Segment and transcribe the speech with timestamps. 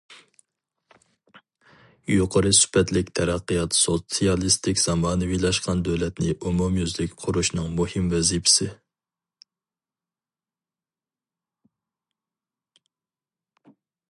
[2.11, 8.71] يۇقىرى سۈپەتلىك تەرەققىيات سوتسىيالىستىك زامانىۋىلاشقان دۆلەتنى ئومۇميۈزلۈك قۇرۇشنىڭ مۇھىم ۋەزىپىسى.